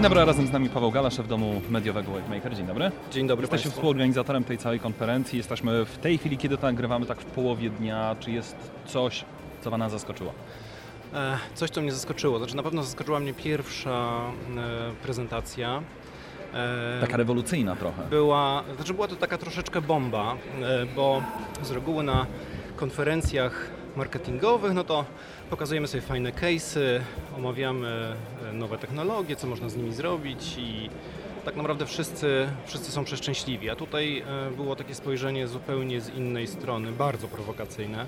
Dzień 0.00 0.02
dobry, 0.02 0.24
razem 0.24 0.46
z 0.46 0.52
nami 0.52 0.68
Paweł 0.68 0.90
Gala, 0.90 1.10
szef 1.10 1.28
domu 1.28 1.60
mediowego 1.70 2.12
Wavemaker. 2.12 2.54
Dzień 2.56 2.66
dobry. 2.66 2.90
Dzień 3.12 3.26
dobry 3.26 3.42
Jesteście 3.42 3.62
Państwu. 3.64 3.70
współorganizatorem 3.80 4.44
tej 4.44 4.58
całej 4.58 4.80
konferencji. 4.80 5.36
Jesteśmy 5.38 5.84
w 5.84 5.98
tej 5.98 6.18
chwili, 6.18 6.38
kiedy 6.38 6.56
to 6.56 6.66
nagrywamy, 6.66 7.06
tak 7.06 7.20
w 7.20 7.24
połowie 7.24 7.70
dnia. 7.70 8.16
Czy 8.20 8.30
jest 8.30 8.56
coś, 8.86 9.24
co 9.62 9.70
Pana 9.70 9.88
zaskoczyło? 9.88 10.32
E, 11.14 11.38
Coś, 11.54 11.70
co 11.70 11.80
mnie 11.80 11.92
zaskoczyło. 11.92 12.38
Znaczy, 12.38 12.56
na 12.56 12.62
pewno 12.62 12.82
zaskoczyła 12.82 13.20
mnie 13.20 13.34
pierwsza 13.34 14.20
e, 14.56 15.02
prezentacja. 15.02 15.82
E, 16.54 17.00
Taka 17.00 17.16
rewolucyjna 17.16 17.76
trochę. 17.76 18.02
była, 18.10 18.64
znaczy 18.76 18.94
była 18.94 19.08
to 19.08 19.16
taka 19.16 19.38
troszeczkę 19.38 19.80
bomba, 19.80 20.36
bo 20.96 21.22
z 21.62 21.70
reguły 21.70 22.02
na 22.02 22.26
konferencjach 22.76 23.70
marketingowych, 23.96 24.74
no 24.74 24.84
to 24.84 25.04
pokazujemy 25.50 25.88
sobie 25.88 26.00
fajne 26.00 26.32
case'y, 26.32 27.00
omawiamy 27.36 28.16
e, 28.48 28.52
nowe 28.52 28.78
technologie, 28.78 29.36
co 29.36 29.46
można 29.46 29.68
z 29.68 29.76
nimi 29.76 29.92
zrobić 29.92 30.56
i 30.58 30.90
tak 31.44 31.56
naprawdę 31.56 31.86
wszyscy, 31.86 32.48
wszyscy 32.66 32.92
są 32.92 33.04
przeszczęśliwi. 33.04 33.70
A 33.70 33.76
tutaj 33.76 34.18
e, 34.18 34.50
było 34.56 34.76
takie 34.76 34.94
spojrzenie 34.94 35.48
zupełnie 35.48 36.00
z 36.00 36.14
innej 36.14 36.46
strony, 36.46 36.92
bardzo 36.92 37.28
prowokacyjne. 37.28 38.06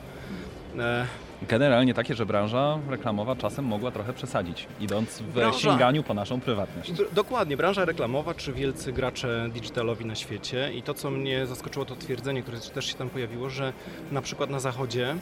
E, 0.79 1.07
Generalnie 1.49 1.95
takie, 1.95 2.15
że 2.15 2.27
branża 2.27 2.79
reklamowa 2.91 3.37
czasem 3.37 3.65
mogła 3.65 3.91
trochę 3.91 4.13
przesadzić, 4.13 4.67
idąc 4.81 5.19
w 5.19 5.35
Branża- 5.35 5.59
sięganiu 5.59 6.03
po 6.03 6.15
naszą 6.15 6.41
prywatność. 6.41 6.93
D- 6.93 7.05
Dokładnie, 7.13 7.57
branża 7.57 7.85
reklamowa 7.85 8.35
czy 8.35 8.53
wielcy 8.53 8.93
gracze 8.93 9.49
digitalowi 9.55 10.05
na 10.07 10.15
świecie 10.15 10.71
i 10.75 10.83
to 10.83 10.95
co 10.95 11.11
mnie 11.11 11.47
zaskoczyło 11.47 11.85
to 11.85 11.97
twierdzenie, 11.97 12.43
które 12.43 12.59
też 12.61 12.87
się 12.87 12.95
tam 12.95 13.11
pojawiło, 13.11 13.51
że 13.51 13.73
na 14.13 14.23
przykład 14.23 14.51
na 14.51 14.61
zachodzie, 14.61 15.11
e, 15.11 15.17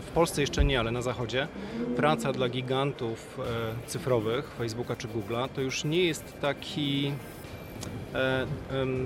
w 0.00 0.10
Polsce 0.14 0.40
jeszcze 0.40 0.64
nie, 0.64 0.80
ale 0.80 0.90
na 0.90 1.02
zachodzie 1.02 1.48
praca 1.96 2.32
dla 2.32 2.48
gigantów 2.48 3.38
e, 3.84 3.88
cyfrowych, 3.88 4.50
Facebooka 4.58 4.96
czy 4.96 5.08
Google'a 5.08 5.48
to 5.48 5.60
już 5.60 5.84
nie 5.84 6.04
jest 6.04 6.40
taki 6.40 7.12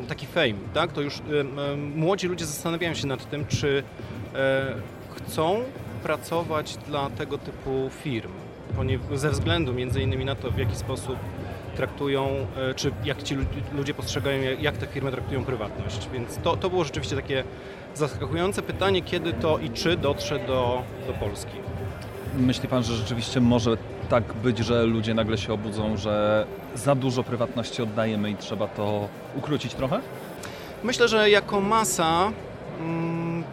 taki 0.08 0.26
fame, 0.26 0.54
tak? 0.74 0.92
To 0.92 1.00
już 1.00 1.18
młodzi 1.94 2.26
ludzie 2.28 2.46
zastanawiają 2.46 2.94
się 2.94 3.06
nad 3.06 3.30
tym, 3.30 3.46
czy 3.46 3.82
chcą 5.16 5.62
pracować 6.02 6.76
dla 6.76 7.10
tego 7.10 7.38
typu 7.38 7.90
firm, 8.02 8.32
ze 9.14 9.30
względu 9.30 9.72
między 9.72 10.02
innymi 10.02 10.24
na 10.24 10.34
to, 10.34 10.50
w 10.50 10.58
jaki 10.58 10.76
sposób 10.76 11.16
traktują, 11.76 12.28
e, 12.70 12.74
czy 12.74 12.92
jak 13.04 13.22
ci 13.22 13.34
lu- 13.34 13.44
ludzie 13.76 13.94
postrzegają, 13.94 14.42
jak- 14.60 14.76
te 14.76 14.86
firmy 14.86 15.10
traktują 15.10 15.44
prywatność. 15.44 16.08
Więc 16.12 16.36
to, 16.38 16.56
to 16.56 16.70
było 16.70 16.84
rzeczywiście 16.84 17.16
takie 17.16 17.44
zaskakujące 17.94 18.62
pytanie, 18.62 19.02
kiedy 19.02 19.32
to 19.32 19.58
i 19.58 19.70
czy 19.70 19.96
dotrze 19.96 20.38
do, 20.38 20.82
do 21.06 21.12
Polski. 21.12 21.52
Myśli 22.36 22.68
Pan, 22.68 22.82
że 22.82 22.96
rzeczywiście 22.96 23.40
może 23.40 23.76
tak 24.08 24.34
być, 24.34 24.58
że 24.58 24.82
ludzie 24.86 25.14
nagle 25.14 25.38
się 25.38 25.52
obudzą, 25.52 25.96
że 25.96 26.46
za 26.74 26.94
dużo 26.94 27.22
prywatności 27.22 27.82
oddajemy 27.82 28.30
i 28.30 28.36
trzeba 28.36 28.66
to 28.68 29.08
ukrócić 29.36 29.74
trochę? 29.74 30.00
Myślę, 30.84 31.08
że 31.08 31.30
jako 31.30 31.60
masa 31.60 32.32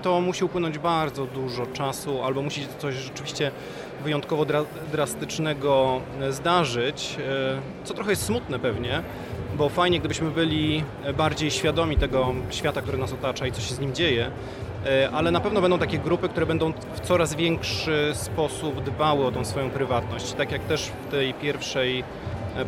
to 0.01 0.21
musi 0.21 0.45
upłynąć 0.45 0.77
bardzo 0.77 1.25
dużo 1.25 1.65
czasu, 1.65 2.23
albo 2.23 2.41
musi 2.41 2.67
coś 2.79 2.95
rzeczywiście 2.95 3.51
wyjątkowo 4.03 4.43
dra- 4.43 4.65
drastycznego 4.91 6.01
e, 6.21 6.31
zdarzyć, 6.31 7.17
e, 7.19 7.61
co 7.83 7.93
trochę 7.93 8.09
jest 8.09 8.25
smutne 8.25 8.59
pewnie, 8.59 9.01
bo 9.57 9.69
fajnie 9.69 9.99
gdybyśmy 9.99 10.31
byli 10.31 10.83
e, 11.03 11.13
bardziej 11.13 11.51
świadomi 11.51 11.97
tego 11.97 12.33
świata, 12.49 12.81
który 12.81 12.97
nas 12.97 13.13
otacza 13.13 13.47
i 13.47 13.51
co 13.51 13.61
się 13.61 13.75
z 13.75 13.79
nim 13.79 13.93
dzieje, 13.93 14.31
ale 15.13 15.31
na 15.31 15.39
pewno 15.39 15.61
będą 15.61 15.79
takie 15.79 15.97
grupy, 15.97 16.29
które 16.29 16.45
będą 16.45 16.73
w 16.93 16.99
coraz 16.99 17.35
większy 17.35 18.11
sposób 18.13 18.83
dbały 18.83 19.25
o 19.25 19.31
tą 19.31 19.45
swoją 19.45 19.69
prywatność. 19.69 20.33
Tak 20.33 20.51
jak 20.51 20.61
też 20.61 20.91
w 21.07 21.11
tej 21.11 21.33
pierwszej 21.33 22.03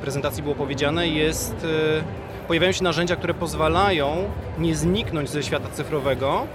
prezentacji 0.01 0.43
było 0.43 0.55
powiedziane, 0.55 1.07
jest 1.07 1.67
pojawiają 2.49 2.71
się 2.71 2.83
narzędzia, 2.83 3.15
które 3.15 3.33
pozwalają 3.33 4.15
nie 4.57 4.75
zniknąć 4.75 5.29
ze 5.29 5.43
świata 5.43 5.69
cyfrowego, 5.73 6.47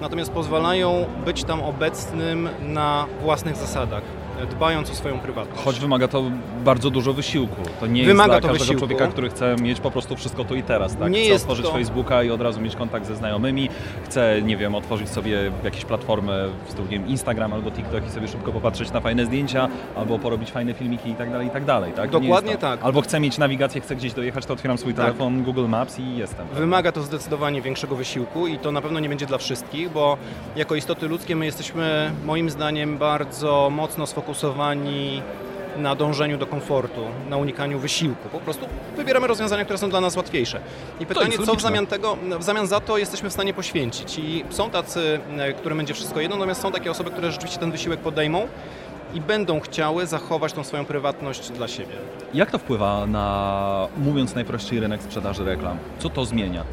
natomiast 0.00 0.32
pozwalają 0.32 1.06
być 1.24 1.44
tam 1.44 1.62
obecnym 1.62 2.48
na 2.62 3.06
własnych 3.22 3.56
zasadach, 3.56 4.02
dbając 4.50 4.90
o 4.90 4.94
swoją 4.94 5.18
prywatność. 5.18 5.62
Choć 5.64 5.80
wymaga 5.80 6.08
to 6.08 6.22
bardzo 6.64 6.90
dużo 6.90 7.12
wysiłku. 7.12 7.62
To 7.80 7.86
nie 7.86 8.04
Wymaga 8.04 8.34
jest 8.34 8.42
to 8.42 8.48
dla 8.48 8.58
każdego 8.58 8.64
wysiłku. 8.64 8.78
człowieka, 8.96 9.06
który 9.12 9.30
chce 9.30 9.56
mieć 9.62 9.80
po 9.80 9.90
prostu 9.90 10.16
wszystko 10.16 10.44
tu 10.44 10.54
i 10.54 10.62
teraz. 10.62 10.96
Tak? 10.96 11.12
Nie 11.12 11.20
chce 11.20 11.28
jest 11.32 11.44
otworzyć 11.44 11.66
to- 11.66 11.72
Facebooka 11.72 12.22
i 12.22 12.30
od 12.30 12.40
razu 12.40 12.60
mieć 12.60 12.76
kontakt 12.76 13.06
ze 13.06 13.16
znajomymi, 13.16 13.68
chce, 14.04 14.42
nie 14.42 14.56
wiem, 14.56 14.74
otworzyć 14.74 15.08
sobie 15.08 15.52
jakieś 15.64 15.84
platformy 15.84 16.48
nie 16.78 16.98
wiem, 16.98 17.08
Instagram 17.08 17.52
albo 17.52 17.70
TikTok 17.70 18.06
i 18.06 18.10
sobie 18.10 18.28
szybko 18.28 18.52
popatrzeć 18.52 18.92
na 18.92 19.00
fajne 19.00 19.26
zdjęcia, 19.26 19.68
albo 19.96 20.18
porobić 20.18 20.50
fajne 20.50 20.74
filmiki 20.74 21.10
i 21.10 21.14
tak 21.14 21.30
dalej, 21.30 21.46
i 21.46 21.50
tak 21.50 21.64
dalej. 21.64 21.92
Tak? 21.92 22.10
Dokładnie 22.10 22.52
to. 22.52 22.58
tak. 22.58 22.80
Albo 22.82 23.00
chcę 23.00 23.20
mieć 23.20 23.38
nawigację, 23.38 23.80
chcę 23.80 23.96
gdzieś 23.96 24.12
dojechać, 24.12 24.46
to 24.46 24.52
otwieram 24.54 24.78
swój 24.78 24.94
Tak. 24.94 25.04
telefon, 25.04 25.42
Google 25.42 25.66
Maps 25.68 25.98
i 25.98 26.16
jestem. 26.16 26.46
Wymaga 26.54 26.92
to 26.92 27.02
zdecydowanie 27.02 27.62
większego 27.62 27.96
wysiłku 27.96 28.46
i 28.46 28.58
to 28.58 28.72
na 28.72 28.82
pewno 28.82 29.00
nie 29.00 29.08
będzie 29.08 29.26
dla 29.26 29.38
wszystkich, 29.38 29.90
bo 29.90 30.16
jako 30.56 30.74
istoty 30.74 31.08
ludzkie 31.08 31.36
my 31.36 31.44
jesteśmy 31.46 32.10
moim 32.24 32.50
zdaniem 32.50 32.98
bardzo 32.98 33.70
mocno 33.72 34.06
sfokusowani 34.06 34.21
na 35.76 35.94
dążeniu 35.94 36.38
do 36.38 36.46
komfortu, 36.46 37.00
na 37.30 37.36
unikaniu 37.36 37.78
wysiłku. 37.78 38.28
Po 38.28 38.38
prostu 38.38 38.66
wybieramy 38.96 39.26
rozwiązania, 39.26 39.64
które 39.64 39.78
są 39.78 39.90
dla 39.90 40.00
nas 40.00 40.16
łatwiejsze. 40.16 40.60
I 41.00 41.06
pytanie, 41.06 41.38
co 41.46 41.54
w 41.54 41.60
zamian 41.60 41.86
tego, 41.86 42.16
w 42.38 42.42
zamian 42.42 42.66
za 42.66 42.80
to 42.80 42.98
jesteśmy 42.98 43.30
w 43.30 43.32
stanie 43.32 43.54
poświęcić. 43.54 44.18
I 44.18 44.44
są 44.50 44.70
tacy, 44.70 45.20
e, 45.38 45.52
którym 45.52 45.78
będzie 45.78 45.94
wszystko 45.94 46.20
jedno, 46.20 46.36
natomiast 46.36 46.62
są 46.62 46.72
takie 46.72 46.90
osoby, 46.90 47.10
które 47.10 47.32
rzeczywiście 47.32 47.60
ten 47.60 47.72
wysiłek 47.72 48.00
podejmą 48.00 48.48
i 49.14 49.20
będą 49.20 49.60
chciały 49.60 50.06
zachować 50.06 50.52
tą 50.52 50.64
swoją 50.64 50.84
prywatność 50.84 51.50
dla 51.50 51.68
siebie. 51.68 51.94
Jak 52.34 52.50
to 52.50 52.58
wpływa 52.58 53.06
na, 53.06 53.88
mówiąc 53.96 54.34
najprościej, 54.34 54.80
rynek 54.80 55.02
sprzedaży 55.02 55.44
reklam? 55.44 55.78
Co 55.98 56.10
to 56.10 56.24
zmienia? 56.24 56.64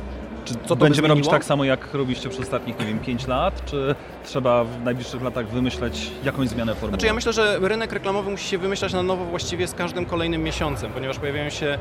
Czy 0.49 0.55
to 0.55 0.75
będziemy 0.75 1.07
robić 1.07 1.27
tak 1.27 1.45
samo, 1.45 1.63
jak 1.63 1.93
robiliście 1.93 2.29
przez 2.29 2.41
ostatnich, 2.41 2.79
nie 2.79 2.85
wiem, 2.85 2.99
5 2.99 3.27
lat, 3.27 3.65
czy 3.65 3.95
trzeba 4.23 4.63
w 4.63 4.83
najbliższych 4.83 5.21
latach 5.21 5.47
wymyśleć 5.47 6.11
jakąś 6.23 6.49
zmianę 6.49 6.73
formuły? 6.73 6.91
Znaczy 6.91 7.05
ja 7.05 7.13
myślę, 7.13 7.33
że 7.33 7.59
rynek 7.61 7.91
reklamowy 7.91 8.31
musi 8.31 8.47
się 8.47 8.57
wymyślać 8.57 8.93
na 8.93 9.03
nowo 9.03 9.25
właściwie 9.25 9.67
z 9.67 9.73
każdym 9.73 10.05
kolejnym 10.05 10.43
miesiącem, 10.43 10.91
ponieważ 10.91 11.19
pojawiają 11.19 11.49
się 11.49 11.77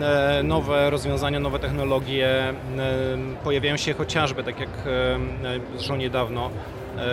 e, 0.00 0.42
nowe 0.42 0.90
rozwiązania, 0.90 1.40
nowe 1.40 1.58
technologie, 1.58 2.28
e, 2.48 2.54
pojawiają 3.44 3.76
się 3.76 3.94
chociażby, 3.94 4.44
tak 4.44 4.60
jak 4.60 4.70
e, 4.70 5.18
zresztą 5.76 5.96
niedawno, 5.96 6.50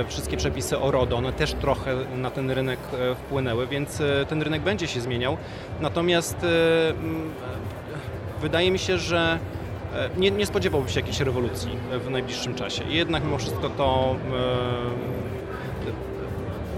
wszystkie 0.08 0.38
przepisy 0.38 0.80
o 0.80 0.92
RODO, 0.92 1.18
one 1.18 1.34
też 1.34 1.54
trochę 1.54 1.96
na 2.16 2.32
ten 2.32 2.52
rynek 2.52 2.80
wpłynęły, 3.16 3.68
więc 3.68 4.02
ten 4.30 4.42
rynek 4.42 4.62
będzie 4.62 4.88
się 4.88 5.02
zmieniał. 5.02 5.38
Natomiast 5.80 6.38
wydaje 8.42 8.72
mi 8.72 8.80
się, 8.80 8.98
że 8.98 9.40
nie, 10.18 10.32
nie 10.32 10.46
spodziewałbym 10.46 10.90
się 10.90 11.00
jakiejś 11.00 11.20
rewolucji 11.20 11.72
w 12.06 12.10
najbliższym 12.10 12.56
czasie. 12.56 12.84
Jednak 12.90 13.24
mimo 13.24 13.38
wszystko 13.38 13.70
to 13.70 14.16
e, 14.32 15.22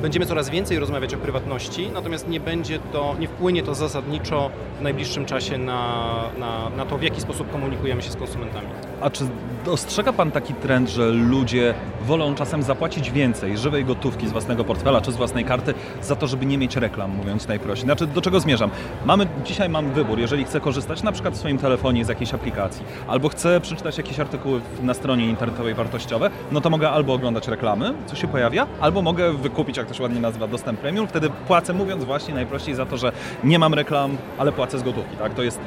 będziemy 0.01 0.25
coraz 0.25 0.49
więcej 0.49 0.79
rozmawiać 0.79 1.13
o 1.13 1.17
prywatności, 1.17 1.89
natomiast 1.93 2.27
nie 2.27 2.39
będzie 2.39 2.79
to, 2.79 3.15
nie 3.19 3.27
wpłynie 3.27 3.63
to 3.63 3.75
zasadniczo 3.75 4.49
w 4.79 4.81
najbliższym 4.81 5.25
czasie 5.25 5.57
na, 5.57 6.13
na, 6.37 6.69
na 6.69 6.85
to, 6.85 6.97
w 6.97 7.03
jaki 7.03 7.21
sposób 7.21 7.51
komunikujemy 7.51 8.01
się 8.01 8.11
z 8.11 8.15
konsumentami. 8.15 8.67
A 9.01 9.09
czy 9.09 9.23
dostrzega 9.65 10.13
Pan 10.13 10.31
taki 10.31 10.53
trend, 10.53 10.89
że 10.89 11.09
ludzie 11.09 11.73
wolą 12.01 12.35
czasem 12.35 12.63
zapłacić 12.63 13.11
więcej 13.11 13.57
żywej 13.57 13.85
gotówki 13.85 14.27
z 14.27 14.31
własnego 14.31 14.63
portfela 14.63 15.01
czy 15.01 15.11
z 15.11 15.15
własnej 15.15 15.45
karty 15.45 15.73
za 16.01 16.15
to, 16.15 16.27
żeby 16.27 16.45
nie 16.45 16.57
mieć 16.57 16.75
reklam, 16.75 17.11
mówiąc 17.11 17.47
najprościej? 17.47 17.85
Znaczy, 17.85 18.07
do 18.07 18.21
czego 18.21 18.39
zmierzam? 18.39 18.69
Mamy, 19.05 19.27
dzisiaj 19.45 19.69
mam 19.69 19.91
wybór, 19.91 20.19
jeżeli 20.19 20.43
chcę 20.43 20.59
korzystać 20.59 21.03
na 21.03 21.11
przykład 21.11 21.33
w 21.33 21.37
swoim 21.37 21.57
telefonie 21.57 22.05
z 22.05 22.07
jakiejś 22.07 22.33
aplikacji, 22.33 22.85
albo 23.07 23.29
chcę 23.29 23.61
przeczytać 23.61 23.97
jakieś 23.97 24.19
artykuły 24.19 24.61
na 24.81 24.93
stronie 24.93 25.29
internetowej 25.29 25.73
wartościowe, 25.73 26.29
no 26.51 26.61
to 26.61 26.69
mogę 26.69 26.89
albo 26.89 27.13
oglądać 27.13 27.47
reklamy, 27.47 27.93
co 28.05 28.15
się 28.15 28.27
pojawia, 28.27 28.67
albo 28.81 29.01
mogę 29.01 29.33
wykupić, 29.33 29.77
jak 29.77 29.87
to 29.87 29.93
się 29.93 30.03
ładnie 30.03 30.21
nazywa, 30.21 30.47
dostęp 30.47 30.79
premium, 30.79 31.07
wtedy 31.07 31.29
płacę, 31.47 31.73
mówiąc 31.73 32.03
właśnie 32.03 32.33
najprościej 32.33 32.75
za 32.75 32.85
to, 32.85 32.97
że 32.97 33.11
nie 33.43 33.59
mam 33.59 33.73
reklam, 33.73 34.17
ale 34.37 34.51
płacę 34.51 34.79
z 34.79 34.83
gotówki, 34.83 35.17
tak? 35.17 35.33
To 35.33 35.43
jest 35.43 35.59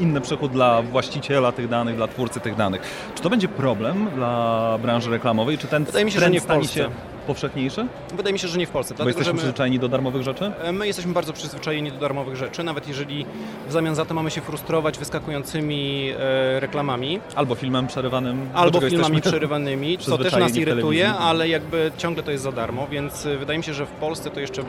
inny 0.00 0.20
przychód 0.20 0.52
dla 0.52 0.82
właściciela 0.82 1.52
tych 1.52 1.68
danych, 1.68 1.96
dla 1.96 2.08
twórcy 2.08 2.40
tych 2.40 2.56
danych. 2.56 2.82
Czy 3.14 3.22
to 3.22 3.30
będzie 3.30 3.48
problem 3.48 4.06
dla 4.14 4.78
branży 4.82 5.10
reklamowej? 5.10 5.58
Czy 5.58 5.66
ten 5.66 5.84
Wydaje 5.84 6.04
mi 6.04 6.10
się, 6.10 6.14
że 6.14 6.20
trend 6.20 6.34
nie 6.34 6.40
w 6.40 6.42
stanie 6.42 6.60
Polsce. 6.60 6.74
się 6.80 6.88
powszechniejszy? 7.26 7.86
Wydaje 8.14 8.32
mi 8.32 8.38
się, 8.38 8.48
że 8.48 8.58
nie 8.58 8.66
w 8.66 8.70
Polsce, 8.70 8.94
Bo 8.94 8.96
dlatego 8.96 9.08
jesteśmy 9.10 9.26
że 9.30 9.32
my, 9.32 9.38
przyzwyczajeni 9.38 9.78
do 9.78 9.88
darmowych 9.88 10.22
rzeczy? 10.22 10.52
my 10.72 10.86
jesteśmy 10.86 11.12
bardzo 11.12 11.32
przyzwyczajeni 11.32 11.92
do 11.92 11.98
darmowych 11.98 12.36
rzeczy, 12.36 12.62
nawet 12.62 12.88
jeżeli 12.88 13.26
w 13.68 13.72
zamian 13.72 13.94
za 13.94 14.04
to 14.04 14.14
mamy 14.14 14.30
się 14.30 14.40
frustrować 14.40 14.98
wyskakującymi 14.98 16.10
e, 16.18 16.60
reklamami, 16.60 17.20
Albo 17.36 17.54
filmem 17.54 17.86
przerywanym. 17.86 18.48
albo 18.54 18.80
filmami 18.80 19.20
przerywanymi, 19.20 19.98
co 19.98 20.18
też 20.18 20.32
nas 20.36 20.56
irytuje, 20.56 21.14
ale 21.14 21.48
jakby 21.48 21.90
ciągle 21.98 22.22
to 22.22 22.30
jest 22.30 22.44
za 22.44 22.52
darmo, 22.52 22.86
więc 22.90 23.26
y, 23.26 23.38
wydaje 23.38 23.58
mi 23.58 23.64
się, 23.64 23.74
że 23.74 23.86
w 23.86 23.90
Polsce 23.90 24.30
to 24.30 24.40
jeszcze, 24.40 24.62
em, 24.62 24.68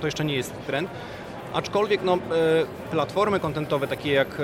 to 0.00 0.06
jeszcze 0.06 0.24
nie 0.24 0.34
jest 0.34 0.52
trend. 0.66 0.90
Aczkolwiek 1.52 2.02
no, 2.02 2.14
e, 2.14 2.18
platformy 2.90 3.40
kontentowe 3.40 3.88
takie 3.88 4.12
jak 4.12 4.40
e, 4.40 4.42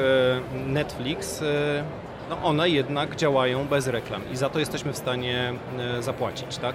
Netflix, 0.66 1.42
e, 1.42 1.84
no 2.30 2.42
one 2.42 2.68
jednak 2.68 3.16
działają 3.16 3.68
bez 3.68 3.86
reklam 3.86 4.22
i 4.32 4.36
za 4.36 4.50
to 4.50 4.58
jesteśmy 4.58 4.92
w 4.92 4.96
stanie 4.96 5.52
zapłacić, 6.00 6.58
tak? 6.58 6.74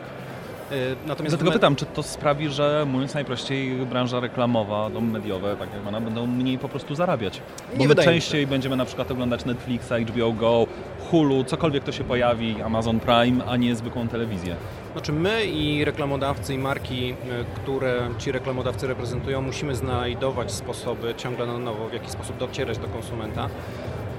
Y, 0.72 0.96
Natomiast 1.08 1.36
Dlatego 1.36 1.52
pytam, 1.52 1.76
czy 1.76 1.86
to 1.86 2.04
sprawi, 2.04 2.50
że 2.50 2.86
mówiąc 2.88 3.14
najprościej, 3.14 3.76
branża 3.76 4.20
reklamowa, 4.20 4.90
domy 4.90 5.12
mediowe, 5.12 5.56
tak 5.60 5.70
jak 5.74 5.88
ona, 5.88 6.02
będą 6.02 6.28
mniej 6.28 6.58
po 6.58 6.70
prostu 6.70 6.96
zarabiać? 6.96 7.42
Bo 7.74 7.78
Nie 7.80 7.88
my 7.88 7.96
częściej 7.96 8.48
będziemy 8.48 8.76
na 8.76 8.86
przykład 8.86 9.12
oglądać 9.12 9.46
Netflixa, 9.46 9.94
HBO 10.08 10.32
Go, 10.32 10.68
Hulu, 11.12 11.44
cokolwiek 11.44 11.84
to 11.84 11.92
się 11.92 12.04
pojawi, 12.04 12.62
Amazon 12.62 13.00
Prime, 13.00 13.46
a 13.46 13.58
nie 13.58 13.76
zwykłą 13.76 14.08
telewizję. 14.08 14.56
Znaczy 14.94 15.14
my 15.14 15.46
i 15.46 15.86
reklamodawcy 15.86 16.54
i 16.54 16.58
marki, 16.58 17.12
y, 17.12 17.16
które 17.56 18.10
ci 18.20 18.32
reklamodawcy 18.32 18.88
reprezentują, 18.88 19.42
musimy 19.42 19.76
znajdować 19.76 20.52
sposoby 20.52 21.14
ciągle 21.18 21.48
na 21.48 21.58
nowo, 21.58 21.90
w 21.90 21.94
jaki 21.94 22.10
sposób 22.12 22.38
docierać 22.38 22.78
do 22.78 22.88
konsumenta. 22.88 23.50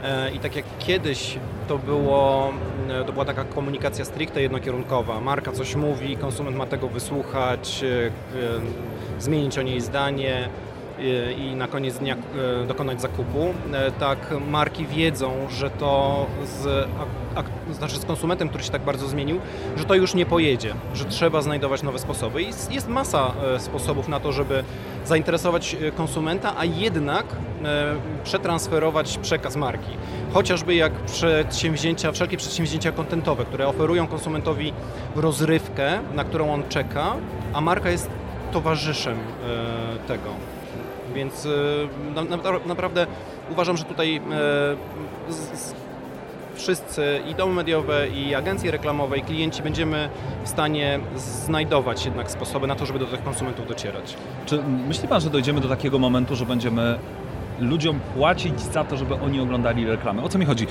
E, 0.05 0.31
I 0.31 0.39
tak 0.39 0.57
jak 0.57 0.65
kiedyś 0.79 1.39
to, 1.69 1.79
było, 1.79 2.53
e, 2.89 3.05
to 3.05 3.13
była 3.13 3.25
taka 3.25 3.45
komunikacja 3.45 4.05
stricte 4.05 4.43
jednokierunkowa. 4.43 5.21
Marka 5.21 5.53
coś 5.53 5.75
mówi, 5.75 6.17
konsument 6.17 6.57
ma 6.57 6.67
tego 6.67 6.89
wysłuchać, 6.89 7.85
e, 7.85 8.07
e, 8.07 8.11
zmienić 9.19 9.59
o 9.59 9.63
niej 9.63 9.81
zdanie 9.81 10.49
i 11.39 11.55
na 11.57 11.69
koniec 11.69 11.99
dnia 11.99 12.17
e, 12.63 12.67
dokonać 12.67 13.01
zakupu. 13.01 13.55
E, 13.73 13.91
Tak 13.91 14.19
marki 14.51 14.87
wiedzą, 14.87 15.33
że 15.51 15.71
to 15.71 16.27
z, 16.45 16.89
znaczy 17.73 17.97
z 17.97 18.05
konsumentem, 18.05 18.49
który 18.49 18.65
się 18.65 18.71
tak 18.71 18.83
bardzo 18.83 19.09
zmienił, 19.09 19.41
że 19.77 19.85
to 19.85 19.95
już 19.95 20.15
nie 20.15 20.27
pojedzie, 20.27 20.75
że 20.95 21.05
trzeba 21.05 21.43
znajdować 21.43 21.83
nowe 21.83 21.99
sposoby. 21.99 22.43
I 22.43 22.47
jest, 22.71 22.89
masa 22.89 23.33
e, 23.55 23.61
sposobów 23.61 24.09
na 24.09 24.21
to, 24.21 24.33
żeby 24.33 24.65
zainteresować 25.05 25.77
konsumenta, 25.97 26.55
a 26.59 26.65
jednak 26.65 27.27
przetransferować 28.25 29.19
przekaz 29.19 29.57
marki. 29.57 29.91
Chociażby 30.33 30.75
jak 30.75 30.93
przedsięwzięcia, 30.93 32.13
wszelkie 32.13 32.37
przedsięwzięcia 32.37 32.93
kontentowe, 32.93 33.45
które 33.45 33.69
oferują 33.69 34.07
konsumentowi 34.07 34.73
rozrywkę, 35.17 36.01
na 36.15 36.25
którą 36.25 36.53
on 36.53 36.63
czeka, 36.69 37.17
a 37.53 37.61
marka 37.61 37.91
jest 37.91 38.11
towarzyszem 38.53 39.19
tego. 40.09 40.31
Więc 41.15 41.47
e, 41.47 41.51
na, 42.15 42.25
na, 42.25 42.37
naprawdę 42.67 43.07
uważam, 43.53 43.77
że 43.77 43.85
tutaj 43.85 44.17
e, 44.17 44.21
z, 45.33 45.37
z, 45.37 45.75
wszyscy 46.55 47.21
i 47.31 47.35
domy 47.35 47.55
mediowe, 47.55 48.09
i 48.09 48.35
agencje 48.35 48.71
reklamowe, 48.71 49.19
i 49.19 49.23
klienci 49.23 49.63
będziemy 49.63 50.09
w 50.45 50.49
stanie 50.49 51.01
znajdować 51.17 52.05
jednak 52.05 52.31
sposoby 52.31 52.67
na 52.67 52.75
to, 52.75 52.87
żeby 52.87 52.99
do 52.99 53.07
tych 53.07 53.25
konsumentów 53.25 53.69
docierać. 53.69 54.17
Czy 54.47 54.63
myśli 54.89 55.09
Pan, 55.09 55.21
że 55.21 55.31
dojdziemy 55.31 55.61
do 55.61 55.69
takiego 55.69 55.99
momentu, 55.99 56.37
że 56.37 56.47
będziemy 56.47 56.99
ludziom 57.61 58.01
płacić 58.17 58.61
za 58.61 58.85
to, 58.85 58.97
żeby 58.97 59.15
oni 59.15 59.41
oglądali 59.41 59.87
reklamy? 59.87 60.23
O 60.23 60.29
co 60.29 60.39
mi 60.39 60.45
chodzi? 60.47 60.67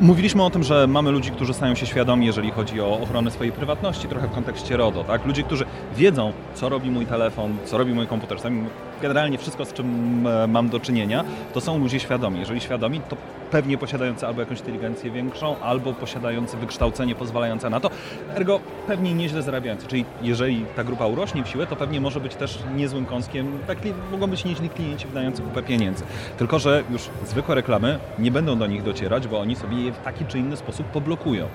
Mówiliśmy 0.00 0.44
o 0.44 0.50
tym, 0.50 0.62
że 0.62 0.86
mamy 0.86 1.10
ludzi, 1.10 1.30
którzy 1.30 1.54
stają 1.54 1.74
się 1.74 1.86
świadomi, 1.86 2.26
jeżeli 2.26 2.50
chodzi 2.50 2.80
o 2.80 3.00
ochronę 3.00 3.30
swojej 3.30 3.52
prywatności, 3.52 4.08
trochę 4.08 4.28
w 4.28 4.30
kontekście 4.34 4.76
RODO, 4.76 5.04
tak? 5.04 5.26
Ludzie, 5.26 5.42
którzy 5.42 5.64
wiedzą, 5.96 6.32
co 6.54 6.68
robi 6.68 6.90
mój 6.90 7.06
telefon, 7.06 7.56
co 7.64 7.78
robi 7.78 7.92
mój 7.94 8.06
komputer, 8.06 8.38
sami- 8.38 8.66
generalnie 9.02 9.38
wszystko, 9.38 9.64
z 9.64 9.72
czym 9.72 10.26
e, 10.26 10.46
mam 10.46 10.68
do 10.68 10.80
czynienia, 10.80 11.24
to 11.54 11.60
są 11.60 11.78
ludzie 11.78 12.00
świadomi. 12.00 12.40
Jeżeli 12.40 12.60
świadomi, 12.60 13.00
to 13.08 13.16
pewnie 13.50 13.78
posiadający 13.78 14.26
albo 14.26 14.40
jakąś 14.40 14.58
inteligencję 14.58 15.10
większą, 15.10 15.60
albo 15.60 15.92
posiadający 15.92 16.56
wykształcenie 16.56 17.14
pozwalające 17.14 17.70
na 17.70 17.80
to, 17.80 17.90
ergo 18.34 18.60
pewnie 18.86 19.14
nieźle 19.14 19.42
zarabiający. 19.42 19.86
Czyli 19.86 20.04
jeżeli 20.22 20.64
ta 20.76 20.84
grupa 20.84 21.06
urośnie 21.06 21.44
w 21.44 21.48
siłę, 21.48 21.66
to 21.66 21.76
pewnie 21.76 22.00
może 22.00 22.20
być 22.20 22.34
też 22.34 22.58
niezłym 22.76 23.06
kąskiem, 23.06 23.58
tak 23.66 23.78
mogą 24.10 24.26
być 24.26 24.44
nieźli 24.44 24.68
klienci 24.68 25.06
wydający 25.06 25.42
kupę 25.42 25.62
pieniędzy. 25.62 26.04
Tylko, 26.38 26.58
że 26.58 26.84
już 26.90 27.02
zwykłe 27.26 27.54
reklamy 27.54 27.98
nie 28.18 28.30
będą 28.30 28.58
do 28.58 28.66
nich 28.66 28.82
docierać, 28.82 29.28
bo 29.28 29.40
oni 29.40 29.56
sobie 29.56 29.76
je 29.82 29.92
w 29.92 29.98
taki 29.98 30.24
czy 30.24 30.38
inny 30.38 30.56
sposób 30.56 30.86
poblokują. 30.86 31.48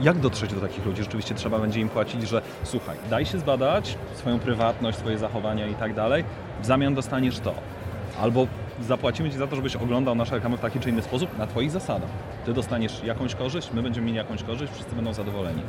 Jak 0.00 0.18
dotrzeć 0.18 0.54
do 0.54 0.60
takich 0.60 0.86
ludzi? 0.86 1.02
Rzeczywiście 1.02 1.34
trzeba 1.34 1.58
będzie 1.58 1.80
im 1.80 1.88
płacić, 1.88 2.28
że 2.28 2.42
słuchaj, 2.64 2.96
daj 3.10 3.26
się 3.26 3.38
zbadać 3.38 3.98
swoją 4.14 4.38
prywatność, 4.38 4.98
swoje 4.98 5.18
zachowania 5.18 5.66
i 5.66 5.74
tak 5.74 5.94
dalej, 5.94 6.24
w 6.62 6.66
zamian 6.66 6.94
dostaniesz 6.94 7.38
to. 7.40 7.54
Albo 8.22 8.46
zapłacimy 8.80 9.30
Ci 9.30 9.38
za 9.38 9.46
to, 9.46 9.56
żebyś 9.56 9.76
oglądał 9.76 10.14
nasze 10.14 10.34
reklamy 10.34 10.56
w 10.56 10.60
taki 10.60 10.80
czy 10.80 10.90
inny 10.90 11.02
sposób 11.02 11.38
na 11.38 11.46
Twoich 11.46 11.70
zasadach. 11.70 12.08
Ty 12.46 12.52
dostaniesz 12.52 13.04
jakąś 13.04 13.34
korzyść, 13.34 13.70
my 13.74 13.82
będziemy 13.82 14.06
mieli 14.06 14.16
jakąś 14.18 14.42
korzyść, 14.42 14.72
wszyscy 14.72 14.94
będą 14.94 15.12
zadowoleni. 15.12 15.62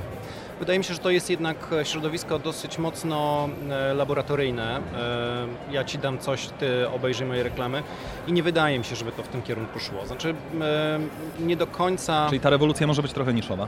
Wydaje 0.60 0.80
mi 0.80 0.86
się, 0.86 0.94
że 0.94 1.00
to 1.00 1.10
jest 1.10 1.30
jednak 1.30 1.58
środowisko 1.84 2.40
dosyć 2.40 2.78
mocno 2.80 3.50
e, 3.70 3.94
laboratoryjne. 3.94 4.78
E, 4.78 5.72
Ja 5.74 5.84
ci 5.84 5.98
dam 5.98 6.18
coś, 6.20 6.48
ty 6.48 6.90
obejrzyj 6.90 7.28
moje 7.28 7.44
reklamy 7.44 7.84
i 8.28 8.34
nie 8.34 8.44
wydaje 8.44 8.80
mi 8.80 8.86
się, 8.86 8.96
żeby 8.96 9.12
to 9.12 9.24
w 9.24 9.28
tym 9.28 9.42
kierunku 9.42 9.80
szło. 9.80 10.06
Znaczy 10.06 10.36
e, 10.62 11.00
nie 11.40 11.56
do 11.58 11.68
końca... 11.68 12.26
Czyli 12.30 12.40
ta 12.40 12.50
rewolucja 12.50 12.88
może 12.88 13.02
być 13.02 13.14
trochę 13.14 13.34
niszowa. 13.34 13.68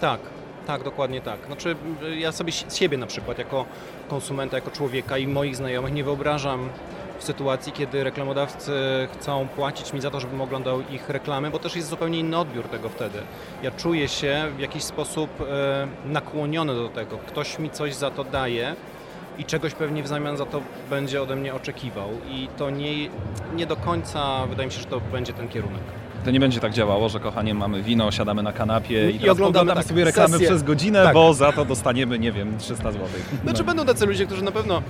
Tak, 0.00 0.20
tak, 0.66 0.82
dokładnie 0.82 1.20
tak. 1.20 1.46
Znaczy, 1.46 1.76
ja 2.18 2.32
sobie 2.32 2.52
si- 2.52 2.76
siebie 2.78 2.98
na 2.98 3.06
przykład 3.06 3.38
jako 3.38 3.64
konsumenta, 4.08 4.56
jako 4.56 4.70
człowieka 4.70 5.18
i 5.18 5.26
moich 5.26 5.56
znajomych 5.56 5.92
nie 5.92 6.04
wyobrażam 6.04 6.68
w 7.18 7.24
sytuacji, 7.24 7.72
kiedy 7.72 8.04
reklamodawcy 8.04 8.72
chcą 9.14 9.48
płacić 9.56 9.92
mi 9.92 10.00
za 10.00 10.10
to, 10.10 10.20
żebym 10.20 10.40
oglądał 10.40 10.80
ich 10.90 11.08
reklamy, 11.08 11.50
bo 11.50 11.58
też 11.58 11.76
jest 11.76 11.88
zupełnie 11.88 12.18
inny 12.18 12.38
odbiór 12.38 12.64
tego 12.64 12.88
wtedy. 12.88 13.18
Ja 13.62 13.70
czuję 13.70 14.08
się 14.08 14.46
w 14.56 14.60
jakiś 14.60 14.82
sposób 14.82 15.30
e, 15.40 15.88
nakłoniony 16.04 16.74
do 16.74 16.88
tego. 16.88 17.18
Ktoś 17.18 17.58
mi 17.58 17.70
coś 17.70 17.94
za 17.94 18.10
to 18.10 18.24
daje 18.24 18.74
i 19.38 19.44
czegoś 19.44 19.74
pewnie 19.74 20.02
w 20.02 20.06
zamian 20.08 20.36
za 20.36 20.46
to 20.46 20.60
będzie 20.90 21.22
ode 21.22 21.36
mnie 21.36 21.54
oczekiwał. 21.54 22.08
I 22.30 22.48
to 22.58 22.70
nie, 22.70 22.92
nie 23.54 23.66
do 23.66 23.76
końca 23.76 24.46
wydaje 24.46 24.66
mi 24.66 24.72
się, 24.72 24.80
że 24.80 24.86
to 24.86 25.00
będzie 25.00 25.32
ten 25.32 25.48
kierunek. 25.48 25.82
To 26.24 26.30
nie 26.30 26.40
będzie 26.40 26.60
tak 26.60 26.72
działało, 26.72 27.08
że 27.08 27.20
kochanie, 27.20 27.54
mamy 27.54 27.82
wino, 27.82 28.10
siadamy 28.10 28.42
na 28.42 28.52
kanapie 28.52 29.10
i, 29.10 29.22
I 29.22 29.30
oglądamy, 29.30 29.74
tak, 29.74 29.84
sobie 29.84 30.04
reklamy 30.04 30.32
sesję. 30.32 30.46
przez 30.48 30.62
godzinę, 30.62 31.02
Tak. 31.04 31.14
bo 31.14 31.34
za 31.34 31.52
to 31.52 31.64
dostaniemy, 31.64 32.18
nie 32.18 32.32
wiem, 32.32 32.58
300 32.58 32.92
zł. 32.92 33.06
Znaczy 33.44 33.64
będą 33.64 33.84
tacy 33.86 34.06
ludzie, 34.06 34.26
którzy 34.26 34.42
na 34.44 34.52
pewno... 34.52 34.82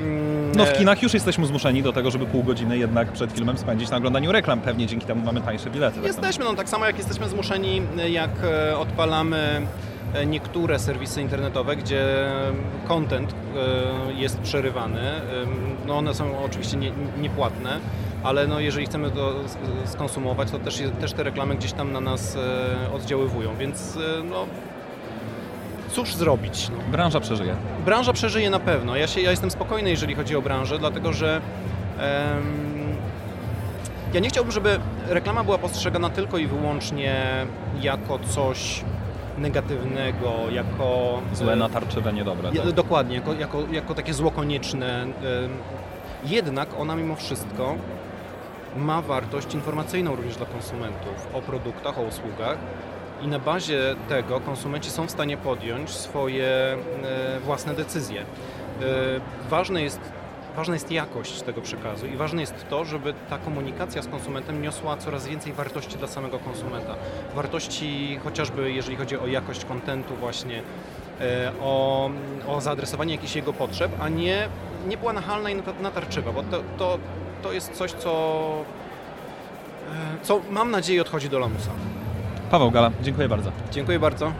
mm, 0.00 0.52
No 0.56 0.64
w 0.64 0.68
e, 0.68 0.72
kinach 0.72 1.02
już 1.02 1.14
jesteśmy 1.14 1.46
zmuszeni 1.46 1.82
do 1.82 1.92
tego, 1.92 2.10
żeby 2.10 2.26
pół 2.26 2.42
godziny 2.42 2.78
jednak 2.78 3.12
przed 3.12 3.32
filmem 3.32 3.58
spędzić 3.58 3.90
na 3.90 3.96
oglądaniu 3.96 4.32
reklam. 4.32 4.60
Pewnie 4.60 4.86
dzięki 4.86 5.06
temu 5.06 5.24
mamy 5.24 5.40
tańsze 5.40 5.70
bilety. 5.70 6.00
Jesteśmy, 6.04 6.44
no 6.44 6.54
tak 6.54 6.68
samo 6.68 6.86
jak 6.86 6.98
jesteśmy 6.98 7.28
zmuszeni, 7.28 7.82
jak 8.10 8.30
e, 8.44 8.78
odpalamy 8.78 9.60
e, 10.14 10.26
niektóre 10.26 10.78
serwisy 10.78 11.22
internetowe, 11.22 11.76
gdzie 11.76 12.04
content 12.88 13.32
e, 14.08 14.12
jest 14.12 14.38
przerywany. 14.40 15.00
No 15.86 15.98
one 15.98 16.14
są 16.14 16.38
oczywiście 16.44 16.76
nie- 16.76 16.92
niepłatne, 17.20 17.80
ale 18.22 18.46
no 18.46 18.60
jeżeli 18.60 18.86
chcemy 18.86 19.10
to 19.10 19.34
skonsumować, 19.84 20.50
to 20.50 20.58
też, 20.58 20.82
też 21.00 21.12
te 21.12 21.22
reklamy 21.22 21.54
gdzieś 21.54 21.72
tam 21.72 21.92
na 21.92 22.00
nas 22.00 22.36
e, 22.36 22.92
oddziaływują, 22.94 23.56
więc 23.56 23.96
e, 23.96 24.24
no 24.24 24.46
cóż 25.90 26.14
zrobić? 26.14 26.68
No. 26.68 26.92
Branża 26.92 27.20
przeżyje. 27.20 27.54
Branża 27.84 28.12
przeżyje 28.12 28.50
na 28.50 28.58
pewno. 28.58 28.96
Ja, 28.96 29.06
się, 29.06 29.20
ja 29.20 29.30
jestem 29.30 29.50
spokojny, 29.50 29.90
jeżeli 29.90 30.14
chodzi 30.14 30.36
o 30.36 30.42
branżę, 30.42 30.78
dlatego 30.78 31.12
że 31.12 31.40
em, 31.98 32.42
ja 34.14 34.20
nie 34.20 34.28
chciałbym, 34.28 34.52
żeby 34.52 34.80
reklama 35.08 35.44
była 35.44 35.58
postrzegana 35.58 36.10
tylko 36.10 36.38
i 36.38 36.46
wyłącznie 36.46 37.46
jako 37.80 38.18
coś 38.18 38.84
negatywnego, 39.38 40.32
jako 40.52 41.18
Złe, 41.32 41.52
e, 41.52 41.56
natarczywe, 41.56 42.12
niedobre. 42.12 42.52
Tak. 42.52 42.72
Dokładnie, 42.72 43.14
jako, 43.16 43.34
jako, 43.34 43.62
jako 43.72 43.94
takie 43.94 44.14
zło 44.14 44.30
konieczne. 44.30 45.06
Jednak 46.24 46.68
ona 46.78 46.96
mimo 46.96 47.16
wszystko 47.16 47.74
ma 48.76 49.02
wartość 49.02 49.54
informacyjną 49.54 50.16
również 50.16 50.36
dla 50.36 50.46
konsumentów 50.46 51.28
o 51.34 51.42
produktach, 51.42 51.98
o 51.98 52.02
usługach 52.02 52.58
i 53.22 53.26
na 53.28 53.38
bazie 53.38 53.80
tego 54.08 54.40
konsumenci 54.40 54.90
są 54.90 55.06
w 55.06 55.10
stanie 55.10 55.36
podjąć 55.36 55.90
swoje 55.90 56.46
e, 56.46 57.40
własne 57.40 57.74
decyzje. 57.74 58.20
E, 58.20 58.24
Ważne 59.50 59.82
jest, 59.82 60.00
ważna 60.56 60.74
jest 60.74 60.90
jakość 60.92 61.42
tego 61.42 61.60
przekazu 61.60 62.06
i 62.06 62.16
ważne 62.16 62.40
jest 62.40 62.68
to, 62.70 62.84
żeby 62.84 63.14
ta 63.30 63.38
komunikacja 63.38 64.02
z 64.02 64.08
konsumentem 64.08 64.62
niosła 64.62 64.96
coraz 64.96 65.26
więcej 65.26 65.52
wartości 65.52 65.98
dla 65.98 66.08
samego 66.08 66.38
konsumenta. 66.38 66.94
Wartości 67.34 68.18
chociażby 68.24 68.72
jeżeli 68.72 68.96
chodzi 68.96 69.18
o 69.18 69.26
jakość 69.26 69.64
kontentu 69.64 70.14
właśnie, 70.16 70.62
e, 71.20 71.52
o, 71.62 72.10
o 72.48 72.60
zaadresowanie 72.60 73.14
jakichś 73.14 73.36
jego 73.36 73.52
potrzeb, 73.52 73.92
a 74.00 74.08
nie, 74.08 74.48
nie 74.88 74.96
była 74.96 75.12
nachalna 75.12 75.50
i 75.50 75.56
nata- 75.56 75.80
natarczywa, 75.82 76.32
bo 76.32 76.42
to, 76.42 76.60
to, 76.78 76.98
to 77.42 77.52
jest 77.52 77.72
coś, 77.72 77.92
co, 77.92 78.10
e, 79.92 80.24
co 80.24 80.40
mam 80.50 80.70
nadzieję 80.70 81.02
odchodzi 81.02 81.28
do 81.28 81.38
lamusa. 81.38 81.70
Paweł 82.50 82.70
Gala, 82.70 82.90
dziękuję 83.02 83.28
bardzo. 83.28 83.52
Dziękuję 83.70 83.98
bardzo. 83.98 84.32